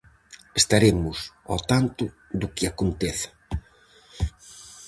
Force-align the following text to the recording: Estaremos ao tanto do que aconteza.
Estaremos 0.61 1.17
ao 1.51 1.59
tanto 1.71 2.05
do 2.39 2.47
que 2.55 2.65
aconteza. 2.71 3.29